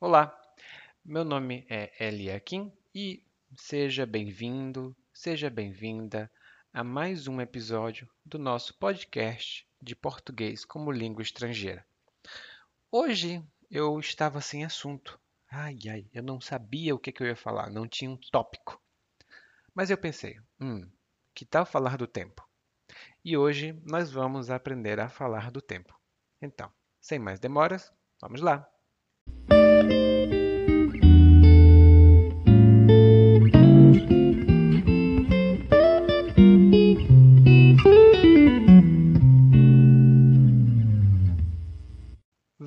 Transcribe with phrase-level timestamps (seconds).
[0.00, 0.36] Olá,
[1.04, 3.24] meu nome é Eliakim e
[3.56, 6.30] seja bem-vindo, seja bem-vinda
[6.72, 11.86] a mais um episódio do nosso podcast de português como língua estrangeira.
[12.90, 15.18] Hoje eu estava sem assunto.
[15.48, 18.82] Ai, ai, eu não sabia o que, que eu ia falar, não tinha um tópico.
[19.72, 20.90] Mas eu pensei, hum,
[21.32, 22.46] que tal falar do tempo?
[23.24, 25.98] E hoje nós vamos aprender a falar do tempo.
[26.42, 26.70] Então,
[27.00, 27.90] sem mais demoras,
[28.20, 28.73] vamos lá!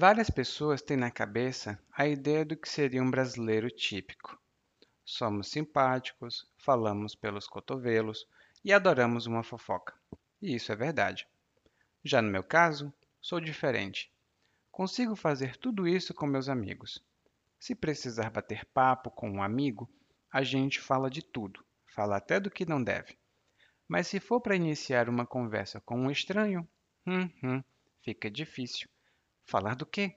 [0.10, 4.42] Várias pessoas têm na cabeça a ideia do que seria um brasileiro típico.
[5.04, 8.26] Somos simpáticos, falamos pelos cotovelos
[8.64, 9.94] e adoramos uma fofoca.
[10.42, 11.28] E isso é verdade.
[12.06, 14.10] Já no meu caso, sou diferente.
[14.72, 17.04] Consigo fazer tudo isso com meus amigos.
[17.60, 19.90] Se precisar bater papo com um amigo,
[20.32, 23.18] a gente fala de tudo, fala até do que não deve.
[23.86, 26.66] Mas se for para iniciar uma conversa com um estranho,
[27.06, 27.62] hum, hum,
[28.02, 28.88] fica difícil.
[29.48, 30.14] Falar do quê?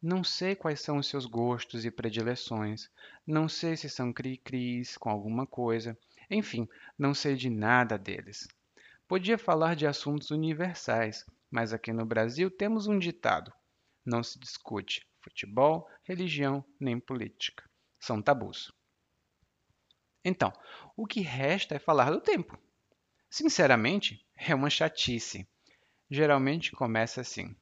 [0.00, 2.90] Não sei quais são os seus gostos e predileções.
[3.26, 5.98] Não sei se são cri-cris com alguma coisa.
[6.30, 8.46] Enfim, não sei de nada deles.
[9.08, 13.50] Podia falar de assuntos universais, mas aqui no Brasil temos um ditado:
[14.04, 17.64] não se discute futebol, religião nem política.
[17.98, 18.70] São tabus.
[20.22, 20.52] Então,
[20.94, 22.58] o que resta é falar do tempo.
[23.30, 25.48] Sinceramente, é uma chatice.
[26.10, 27.56] Geralmente começa assim: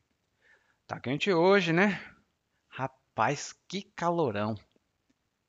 [0.87, 1.99] Tá quente hoje, né?
[2.69, 4.55] Rapaz, que calorão!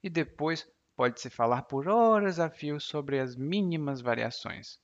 [0.02, 4.80] E depois pode-se falar por horas a fio sobre as mínimas variações.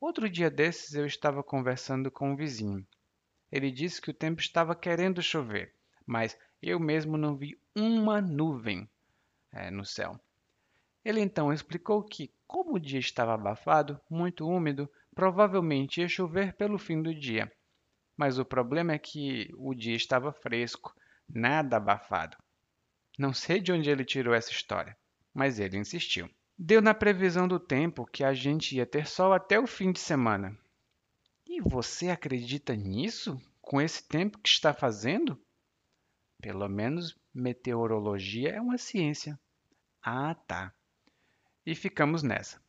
[0.00, 2.86] Outro dia desses eu estava conversando com um vizinho.
[3.50, 5.74] Ele disse que o tempo estava querendo chover,
[6.06, 8.88] mas eu mesmo não vi uma nuvem
[9.50, 10.16] é, no céu.
[11.04, 16.78] Ele então explicou que, como o dia estava abafado, muito úmido, provavelmente ia chover pelo
[16.78, 17.50] fim do dia
[18.16, 20.94] mas o problema é que o dia estava fresco,
[21.28, 22.36] nada abafado.
[23.18, 24.96] Não sei de onde ele tirou essa história,
[25.34, 26.30] mas ele insistiu.
[26.58, 30.00] Deu na previsão do tempo que a gente ia ter sol até o fim de
[30.00, 30.56] semana.
[31.46, 33.40] E você acredita nisso?
[33.60, 35.38] Com esse tempo que está fazendo?
[36.40, 39.38] Pelo menos meteorologia é uma ciência.
[40.02, 40.72] Ah, tá.
[41.64, 42.60] E ficamos nessa.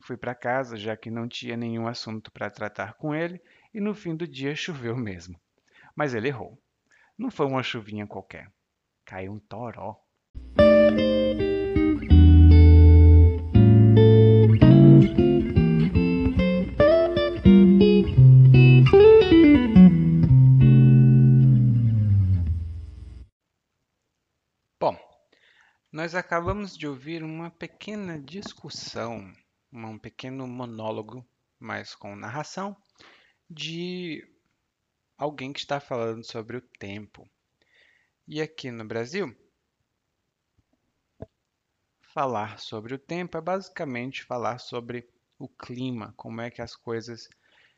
[0.00, 3.42] Fui para casa, já que não tinha nenhum assunto para tratar com ele,
[3.76, 5.38] e no fim do dia choveu mesmo.
[5.94, 6.58] Mas ele errou.
[7.18, 8.50] Não foi uma chuvinha qualquer.
[9.04, 10.02] Caiu um toró.
[24.80, 24.98] Bom,
[25.92, 29.30] nós acabamos de ouvir uma pequena discussão,
[29.70, 31.28] um pequeno monólogo,
[31.60, 32.74] mas com narração,
[33.48, 34.26] de
[35.16, 37.28] alguém que está falando sobre o tempo.
[38.26, 39.34] E aqui no Brasil,
[42.00, 45.08] falar sobre o tempo é basicamente falar sobre
[45.38, 47.28] o clima, como é que as coisas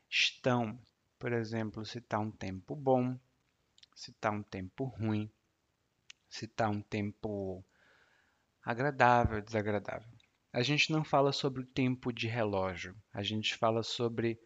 [0.08, 0.80] estão.
[1.18, 3.18] Por exemplo, se está um tempo bom,
[3.94, 5.30] se está um tempo ruim,
[6.28, 7.64] se está um tempo
[8.62, 10.08] agradável, desagradável.
[10.52, 14.40] A gente não fala sobre o tempo de relógio, a gente fala sobre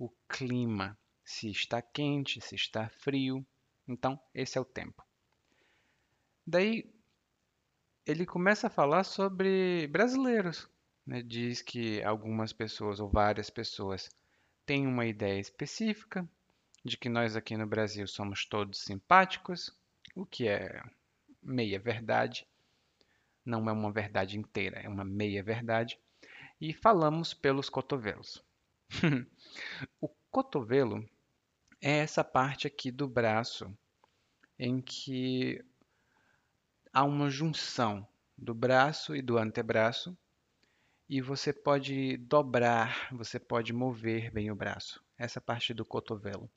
[0.00, 3.46] o clima, se está quente, se está frio.
[3.86, 5.04] Então, esse é o tempo.
[6.46, 6.90] Daí,
[8.06, 10.66] ele começa a falar sobre brasileiros.
[11.06, 11.22] Né?
[11.22, 14.08] Diz que algumas pessoas, ou várias pessoas,
[14.64, 16.26] têm uma ideia específica
[16.82, 19.70] de que nós aqui no Brasil somos todos simpáticos,
[20.14, 20.82] o que é
[21.42, 22.48] meia verdade.
[23.44, 26.00] Não é uma verdade inteira, é uma meia verdade.
[26.58, 28.42] E falamos pelos cotovelos.
[30.00, 31.08] o cotovelo
[31.80, 33.72] é essa parte aqui do braço
[34.58, 35.64] em que
[36.92, 38.06] há uma junção
[38.36, 40.16] do braço e do antebraço
[41.08, 45.02] e você pode dobrar, você pode mover bem o braço.
[45.18, 46.50] Essa parte do cotovelo.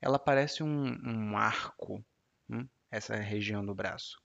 [0.00, 2.04] Ela parece um, um arco,
[2.48, 2.66] hum?
[2.90, 4.22] essa região do braço.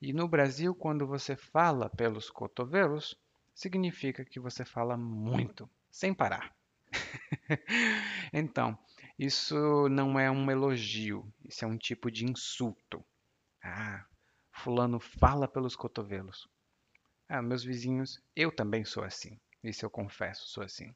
[0.00, 3.16] E no Brasil, quando você fala pelos cotovelos,
[3.54, 6.56] significa que você fala muito sem parar.
[8.32, 8.76] então,
[9.18, 13.04] isso não é um elogio, isso é um tipo de insulto.
[13.62, 14.04] Ah,
[14.52, 16.48] fulano fala pelos cotovelos.
[17.28, 19.38] Ah, meus vizinhos, eu também sou assim.
[19.62, 20.94] Isso eu confesso, sou assim.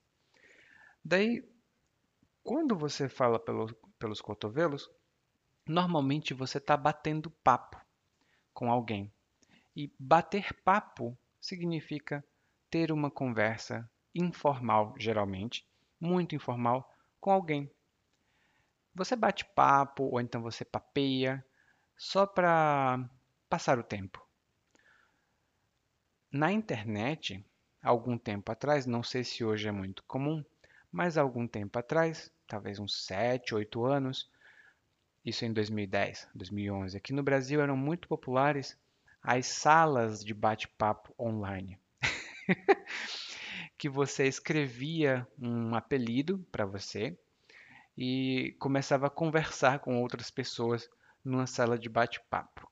[1.04, 1.48] Daí,
[2.42, 4.90] quando você fala pelo, pelos cotovelos,
[5.66, 7.80] normalmente você está batendo papo.
[8.54, 9.12] com alguém.
[9.76, 12.24] E bater papo significa
[12.70, 15.66] ter uma conversa informal, geralmente,
[16.00, 17.70] muito informal, com alguém.
[18.94, 21.44] Você bate papo ou então você papeia
[21.96, 23.08] só para
[23.48, 24.26] passar o tempo.
[26.30, 27.44] Na internet,
[27.82, 30.44] algum tempo atrás, não sei se hoje é muito comum,
[30.90, 34.30] mas algum tempo atrás, talvez uns 7, 8 anos,
[35.24, 38.78] isso em 2010, 2011, aqui no Brasil eram muito populares
[39.22, 41.78] as salas de bate-papo online.
[43.78, 47.16] que você escrevia um apelido para você
[47.96, 50.88] e começava a conversar com outras pessoas
[51.24, 52.70] numa sala de bate-papo.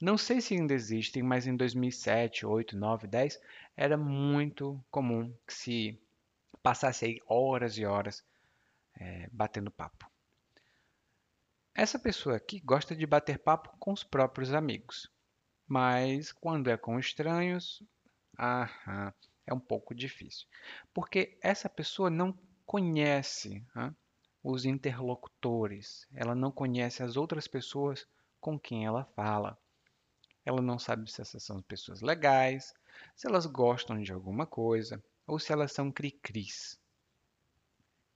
[0.00, 3.40] Não sei se ainda existem, mas em 2007, 8, 9, 10
[3.76, 6.00] era muito comum que se
[6.62, 8.24] passasse aí horas e horas
[8.94, 10.08] é, batendo papo.
[11.74, 15.10] Essa pessoa aqui gosta de bater papo com os próprios amigos,
[15.66, 17.82] mas quando é com estranhos,
[18.38, 19.12] aham,
[19.48, 20.46] é um pouco difícil,
[20.92, 23.64] porque essa pessoa não conhece
[24.42, 28.06] os interlocutores, ela não conhece as outras pessoas
[28.40, 29.58] com quem ela fala.
[30.44, 32.74] Ela não sabe se essas são pessoas legais,
[33.16, 36.78] se elas gostam de alguma coisa ou se elas são cri-cris.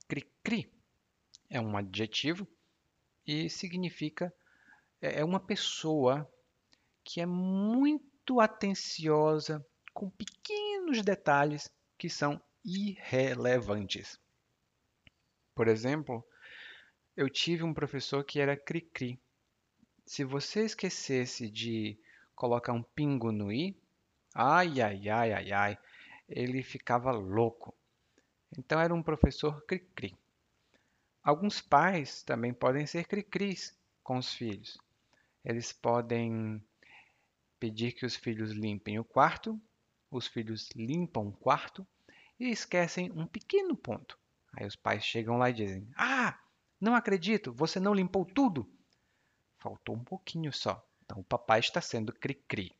[0.07, 0.71] Cri-cri
[1.49, 2.47] é um adjetivo
[3.25, 4.33] e significa
[5.01, 6.31] é, é uma pessoa
[7.03, 10.72] que é muito atenciosa com pequenos
[11.03, 14.19] detalhes que são irrelevantes.
[15.55, 16.25] Por exemplo,
[17.15, 19.19] eu tive um professor que era cri-cri.
[20.05, 21.97] Se você esquecesse de
[22.35, 23.77] colocar um pingo no i,
[24.33, 25.77] ai, ai, ai, ai, ai,
[26.27, 27.73] ele ficava louco.
[28.57, 30.17] Então era um professor cri-cri.
[31.23, 34.77] Alguns pais também podem ser cri-cris com os filhos.
[35.45, 36.61] Eles podem
[37.59, 39.59] pedir que os filhos limpem o quarto,
[40.17, 41.85] os filhos limpam o quarto
[42.39, 44.17] e esquecem um pequeno ponto.
[44.53, 46.39] Aí os pais chegam lá e dizem: Ah,
[46.79, 48.69] não acredito, você não limpou tudo?
[49.57, 50.85] Faltou um pouquinho só.
[51.03, 52.75] Então o papai está sendo cri-cri.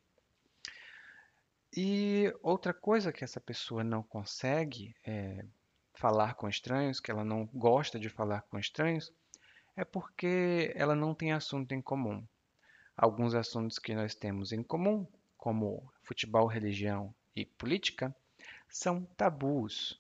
[1.75, 5.43] E outra coisa que essa pessoa não consegue é,
[5.93, 9.11] falar com estranhos, que ela não gosta de falar com estranhos,
[9.75, 12.23] é porque ela não tem assunto em comum.
[12.95, 18.15] Alguns assuntos que nós temos em comum, como futebol, religião e política,
[18.69, 19.99] são tabus,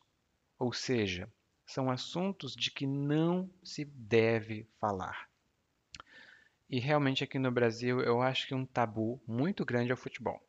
[0.57, 1.31] ou seja,
[1.65, 5.29] são assuntos de que não se deve falar.
[6.69, 10.41] E realmente aqui no Brasil eu acho que um tabu muito grande é o futebol.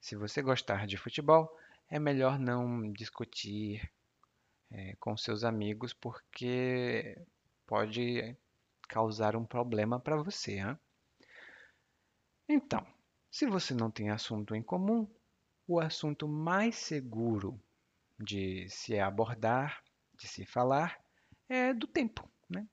[0.00, 1.56] Se você gostar de futebol,
[1.88, 3.90] é melhor não discutir
[4.70, 7.18] é, com seus amigos porque
[7.66, 8.36] pode
[8.88, 10.58] causar um problema para você.
[10.58, 10.78] Hein?
[12.48, 12.86] Então,
[13.30, 15.08] se você não tem assunto em comum,
[15.66, 17.60] o assunto mais seguro
[18.18, 19.82] de se abordar
[20.16, 21.00] de se falar
[21.48, 22.28] é do tempo.
[22.48, 22.66] Né?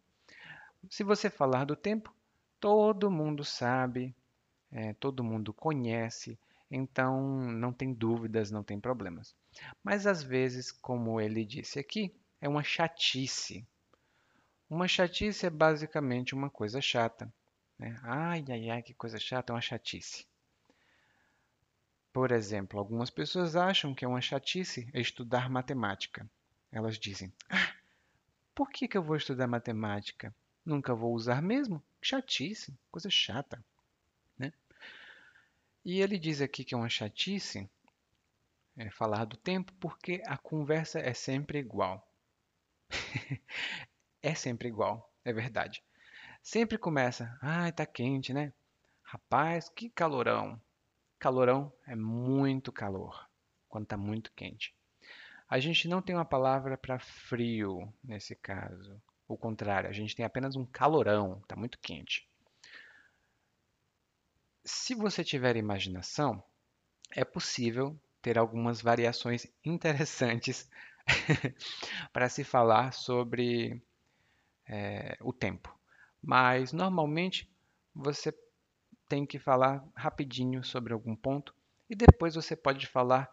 [0.89, 2.13] Se você falar do tempo,
[2.59, 4.15] todo mundo sabe,
[4.71, 6.37] é, todo mundo conhece,
[6.69, 9.35] então não tem dúvidas, não tem problemas.
[9.83, 13.65] Mas às vezes, como ele disse aqui, é uma chatice.
[14.69, 17.33] Uma chatice é basicamente uma coisa chata.
[17.77, 17.99] Né?
[18.03, 20.28] Ai, ai, ai, que coisa chata, é uma chatice.
[22.11, 26.29] Por exemplo, algumas pessoas acham que é uma chatice estudar matemática.
[26.71, 27.73] Elas dizem: Ah,
[28.55, 30.33] por que, que eu vou estudar matemática?
[30.65, 31.81] Nunca vou usar mesmo?
[32.01, 33.63] Chatice, coisa chata.
[34.37, 34.51] Né?
[35.85, 37.69] E ele diz aqui que é uma chatice
[38.77, 42.07] é, falar do tempo porque a conversa é sempre igual.
[44.21, 45.83] é sempre igual, é verdade.
[46.41, 48.53] Sempre começa, ai, tá quente, né?
[49.03, 50.59] Rapaz, que calorão.
[51.19, 53.27] Calorão é muito calor
[53.67, 54.73] quando tá muito quente.
[55.49, 59.01] A gente não tem uma palavra para frio nesse caso.
[59.27, 62.27] O contrário, a gente tem apenas um calorão, está muito quente.
[64.63, 66.41] Se você tiver imaginação,
[67.11, 70.69] é possível ter algumas variações interessantes
[72.13, 73.81] para se falar sobre
[74.67, 75.77] é, o tempo.
[76.21, 77.51] Mas normalmente
[77.93, 78.31] você
[79.09, 81.53] tem que falar rapidinho sobre algum ponto
[81.89, 83.29] e depois você pode falar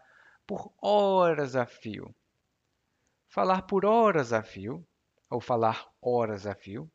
[0.47, 2.15] por horas a fio.
[3.29, 4.87] Falar por horas a fio,
[5.29, 6.91] ou falar horas a fio,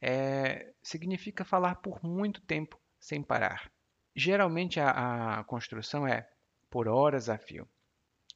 [0.00, 3.72] é, significa falar por muito tempo sem parar.
[4.14, 6.28] Geralmente a, a construção é
[6.68, 7.66] por horas a fio.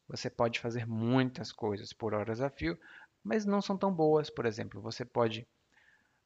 [0.08, 2.78] Você pode fazer muitas coisas por horas a fio,
[3.22, 4.30] mas não são tão boas.
[4.30, 5.46] Por exemplo, você pode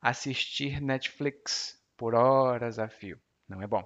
[0.00, 3.20] assistir Netflix por horas a fio.
[3.48, 3.84] Não é bom.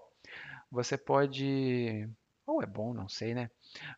[0.71, 2.09] Você pode,
[2.47, 3.51] ou é bom, não sei, né?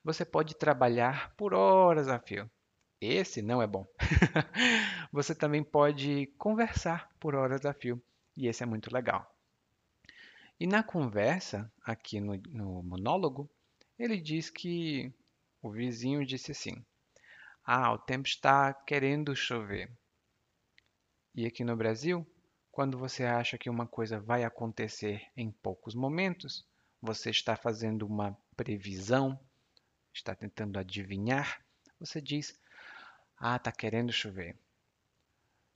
[0.05, 2.51] Você pode trabalhar por horas a fio.
[3.01, 3.87] Esse não é bom.
[5.11, 8.01] Você também pode conversar por horas a fio.
[8.37, 9.35] E esse é muito legal.
[10.59, 13.49] E na conversa, aqui no, no monólogo,
[13.99, 15.13] ele diz que
[15.63, 16.85] o vizinho disse assim:
[17.65, 19.91] Ah, o tempo está querendo chover.
[21.35, 22.27] E aqui no Brasil,
[22.73, 26.67] quando você acha que uma coisa vai acontecer em poucos momentos,
[27.03, 29.39] você está fazendo uma previsão,
[30.13, 31.61] está tentando adivinhar,
[31.99, 32.59] você diz:
[33.39, 34.57] Ah, está querendo chover.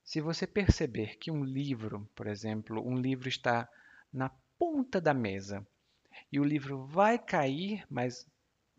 [0.03, 3.67] Se você perceber que um livro, por exemplo, um livro está
[4.13, 5.65] na ponta da mesa
[6.31, 8.25] e o livro vai cair, mas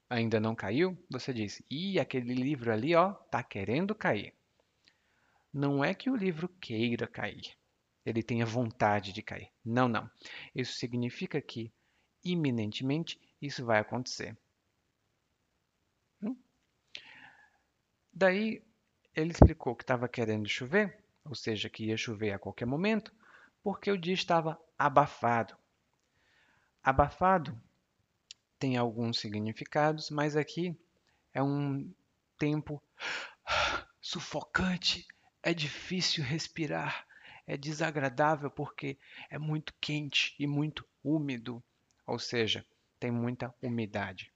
[0.08, 4.32] ainda não caiu, você diz: "E aquele livro ali, ó, tá querendo cair".
[5.52, 7.56] Não é que o livro queira cair,
[8.06, 9.50] ele tenha vontade de cair.
[9.64, 10.08] Não, não.
[10.54, 11.72] Isso significa que
[12.25, 14.38] iminentemente isso vai acontecer.
[16.22, 16.36] Hum?
[18.12, 18.62] Daí
[19.14, 23.12] ele explicou que estava querendo chover, ou seja, que ia chover a qualquer momento,
[23.62, 25.56] porque o dia estava abafado.
[26.82, 27.60] Abafado
[28.58, 30.78] tem alguns significados, mas aqui
[31.34, 31.92] é um
[32.38, 32.80] tempo
[34.00, 35.06] sufocante,
[35.42, 37.06] é difícil respirar,
[37.46, 38.98] é desagradável porque
[39.30, 41.62] é muito quente e muito úmido,
[42.06, 42.66] ou seja,
[42.98, 44.32] tem muita umidade.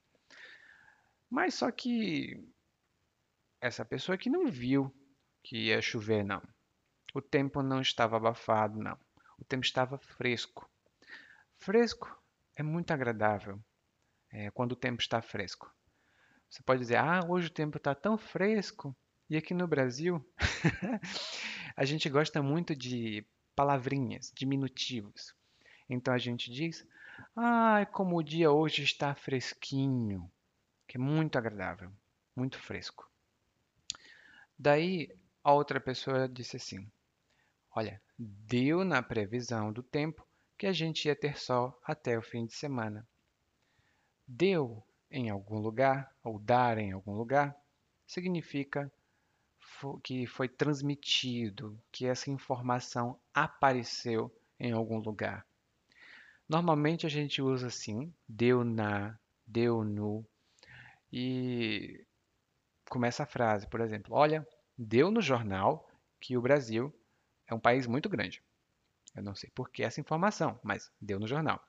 [1.28, 2.42] Mas só que
[3.60, 4.94] essa pessoa aqui não viu
[5.42, 6.42] que ia chover, não.
[7.14, 8.98] O tempo não estava abafado, não.
[9.38, 10.68] O tempo estava fresco.
[11.58, 12.20] Fresco
[12.56, 13.60] é muito agradável
[14.30, 15.72] é, quando o tempo está fresco.
[16.48, 18.96] Você pode dizer, ah, hoje o tempo está tão fresco.
[19.28, 20.24] E aqui no Brasil,
[21.76, 23.24] a gente gosta muito de
[23.54, 25.34] palavrinhas, diminutivos.
[25.88, 26.86] Então a gente diz,
[27.36, 30.30] ah, como o dia hoje está fresquinho,
[30.86, 31.92] que é muito agradável,
[32.34, 33.10] muito fresco.
[34.58, 35.08] Daí
[35.42, 36.90] a outra pessoa disse assim:
[37.74, 40.26] Olha, deu na previsão do tempo
[40.58, 43.06] que a gente ia ter sol até o fim de semana.
[44.26, 47.56] Deu em algum lugar, ou dar em algum lugar,
[48.06, 48.92] significa
[50.02, 55.46] que foi transmitido, que essa informação apareceu em algum lugar.
[56.48, 60.24] Normalmente a gente usa assim, deu na, deu no,
[61.12, 62.04] e
[62.88, 64.46] começa a frase, por exemplo, olha,
[64.76, 65.88] deu no jornal
[66.20, 66.92] que o Brasil
[67.46, 68.42] é um país muito grande.
[69.14, 71.64] Eu não sei por que essa informação, mas deu no jornal.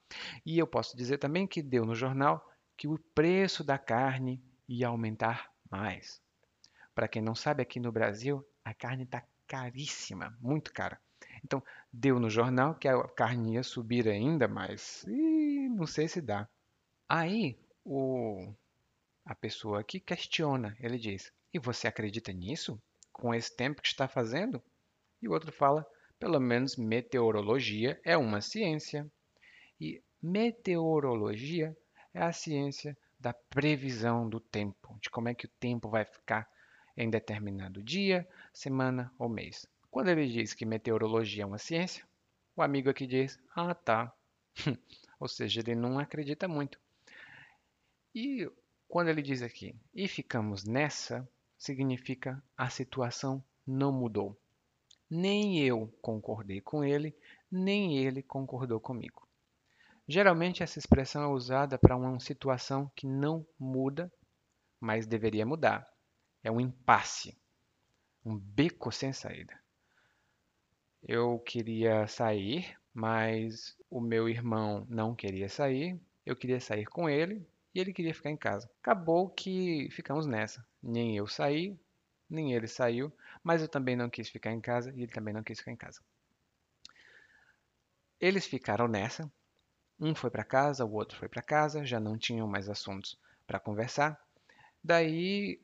[0.45, 4.87] E eu posso dizer também que deu no jornal que o preço da carne ia
[4.87, 6.21] aumentar mais.
[6.93, 10.99] Para quem não sabe, aqui no Brasil a carne está caríssima, muito cara.
[11.43, 15.03] Então, deu no jornal que a carne ia subir ainda mais.
[15.07, 16.47] E não sei se dá.
[17.07, 18.53] Aí, o,
[19.25, 20.75] a pessoa aqui questiona.
[20.79, 22.81] Ele diz: E você acredita nisso?
[23.11, 24.61] Com esse tempo que está fazendo?
[25.21, 25.85] E o outro fala:
[26.19, 29.09] pelo menos meteorologia é uma ciência.
[29.79, 31.75] E meteorologia
[32.13, 36.47] é a ciência da previsão do tempo, de como é que o tempo vai ficar
[37.01, 39.65] em determinado dia, semana ou mês.
[39.89, 42.05] Quando ele diz que meteorologia é uma ciência,
[42.55, 44.13] o amigo aqui diz: Ah, tá.
[45.19, 46.79] ou seja, ele não acredita muito.
[48.13, 48.49] E
[48.87, 51.27] quando ele diz aqui, e ficamos nessa,
[51.57, 54.37] significa a situação não mudou.
[55.09, 57.15] Nem eu concordei com ele,
[57.51, 59.27] nem ele concordou comigo.
[60.07, 64.11] Geralmente essa expressão é usada para uma situação que não muda,
[64.79, 65.90] mas deveria mudar.
[66.43, 67.37] É um impasse,
[68.25, 69.59] um beco sem saída.
[71.03, 75.99] Eu queria sair, mas o meu irmão não queria sair.
[76.25, 78.69] Eu queria sair com ele e ele queria ficar em casa.
[78.79, 80.65] Acabou que ficamos nessa.
[80.81, 81.79] Nem eu saí,
[82.29, 83.11] nem ele saiu,
[83.43, 85.75] mas eu também não quis ficar em casa e ele também não quis ficar em
[85.75, 86.01] casa.
[88.19, 89.31] Eles ficaram nessa.
[89.99, 93.59] Um foi para casa, o outro foi para casa, já não tinham mais assuntos para
[93.59, 94.19] conversar.
[94.83, 95.59] Daí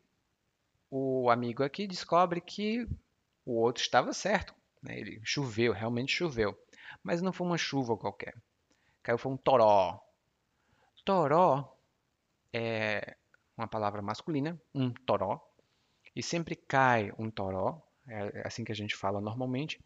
[0.89, 2.87] o amigo aqui descobre que
[3.45, 4.53] o outro estava certo.
[4.81, 4.99] Né?
[4.99, 6.57] Ele choveu, realmente choveu.
[7.03, 8.35] Mas não foi uma chuva qualquer.
[9.03, 9.99] Caiu foi um toró.
[11.05, 11.77] Toró
[12.51, 13.15] é
[13.57, 15.41] uma palavra masculina, um toró,
[16.15, 19.79] e sempre cai um toró, é assim que a gente fala normalmente.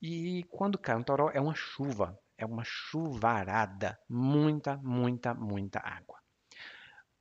[0.00, 6.18] E quando cai um toró é uma chuva, é uma chuvarada, muita, muita, muita água.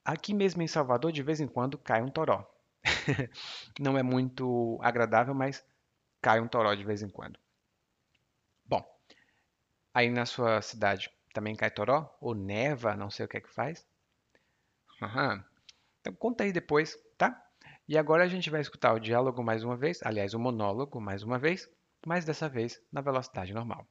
[0.03, 2.47] Aqui mesmo em Salvador, de vez em quando cai um toró.
[3.79, 5.63] Não é muito agradável, mas
[6.21, 7.39] cai um toró de vez em quando.
[8.65, 8.83] Bom,
[9.93, 12.15] aí na sua cidade Também cai toró?
[12.19, 12.95] Ou neva?
[12.95, 13.85] Não sei o que é que faz.
[15.01, 15.43] Aham.
[15.99, 17.41] Então conta aí depois, tá?
[17.87, 21.23] E agora a gente vai escutar o diálogo mais uma vez, aliás, o monólogo mais
[21.23, 21.69] uma vez,
[22.05, 23.87] mas dessa vez na velocidade normal.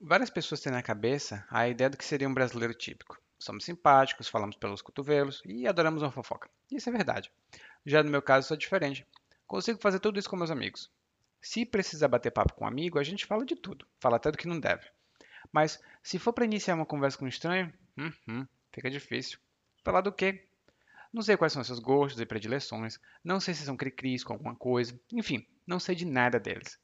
[0.00, 3.18] Várias pessoas têm na cabeça a ideia do que seria um brasileiro típico.
[3.44, 6.48] Somos simpáticos, falamos pelos cotovelos e adoramos uma fofoca.
[6.72, 7.30] Isso é verdade.
[7.84, 9.06] Já no meu caso, sou diferente.
[9.46, 10.90] Consigo fazer tudo isso com meus amigos.
[11.42, 14.38] Se precisar bater papo com um amigo, a gente fala de tudo, fala até do
[14.38, 14.88] que não deve.
[15.52, 19.38] Mas se for para iniciar uma conversa com um estranho, hum, hum, fica difícil.
[19.84, 20.48] Falar do quê?
[21.12, 24.56] Não sei quais são seus gostos e predileções, não sei se são cri-cris com alguma
[24.56, 26.78] coisa, enfim, não sei de nada deles.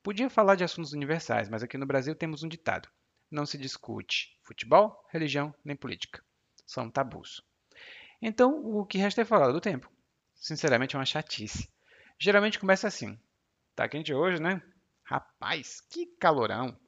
[0.00, 2.88] Podia falar de assuntos universais, mas aqui no Brasil temos um ditado:
[3.34, 6.22] não se discute futebol, religião nem política.
[6.66, 7.42] São tabus.
[8.22, 9.90] Então, o que resta é falar do tempo.
[10.34, 11.68] Sinceramente, é uma chatice.
[12.18, 13.18] Geralmente começa assim:
[13.74, 14.62] tá quente hoje, né?
[15.02, 16.78] Rapaz, que calorão!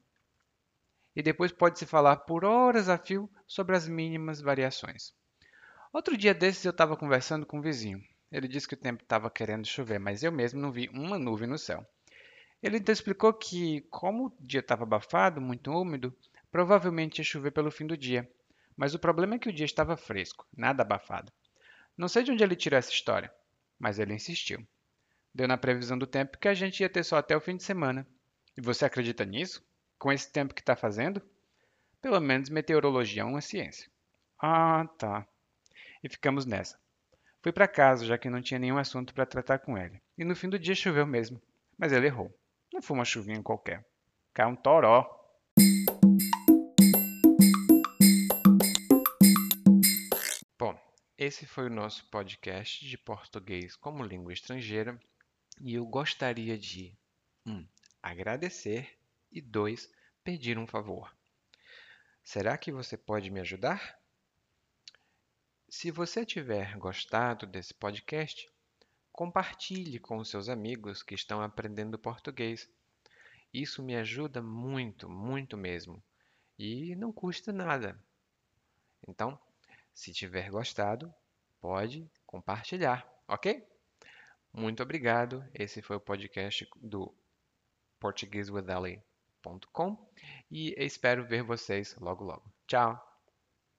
[1.15, 5.13] E depois pode-se falar por horas a fio sobre as mínimas variações.
[5.93, 8.03] Outro dia desses eu estava conversando com um vizinho.
[8.31, 11.49] Ele disse que o tempo estava querendo chover, mas eu mesmo não vi uma nuvem
[11.49, 11.87] no céu.
[12.63, 16.15] Ele então explicou que, como o dia estava abafado, muito úmido,
[16.51, 18.31] provavelmente ia chover pelo fim do dia.
[18.77, 21.33] Mas o problema é que o dia estava fresco, nada abafado.
[21.97, 23.33] Não sei de onde ele tirou essa história,
[23.79, 24.67] mas ele insistiu.
[25.35, 27.63] Deu na previsão do tempo que a gente ia ter só até o fim de
[27.63, 28.07] semana.
[28.57, 29.65] E você acredita nisso?
[29.99, 31.23] Com esse tempo que está fazendo?
[32.01, 33.91] Pelo menos meteorologia é uma ciência.
[34.39, 35.27] Ah, tá
[36.07, 36.79] e ficamos nessa.
[37.43, 40.01] Fui para casa, já que não tinha nenhum assunto para tratar com ele.
[40.17, 41.41] E no fim do dia choveu mesmo.
[41.79, 42.35] Mas ele errou.
[42.73, 43.85] Não foi uma chuvinha qualquer.
[44.33, 45.16] Caiu um toró.
[51.19, 55.01] Esse foi o nosso podcast de português como língua estrangeira.
[55.59, 56.95] E eu gostaria de
[57.47, 57.53] 1.
[57.53, 57.69] Um,
[58.03, 58.99] agradecer
[59.33, 59.91] e 2.
[60.23, 61.17] pedir um favor.
[62.23, 63.99] Será que você pode me ajudar?
[65.71, 68.47] Se você tiver gostado desse podcast,
[69.11, 72.69] compartilhe com seus amigos que estão aprendendo português.
[73.55, 76.03] Isso me ajuda muito, muito mesmo.
[76.59, 77.99] E não custa nada.
[79.09, 79.41] Então,
[79.97, 81.13] se tiver gostado,
[81.59, 83.67] pode compartilhar, ok?
[84.53, 85.43] Muito obrigado.
[85.55, 87.17] Esse foi o podcast do
[87.99, 90.13] portuguesewitheli.com
[90.51, 92.53] e espero ver vocês logo logo.
[92.67, 93.06] Tchau!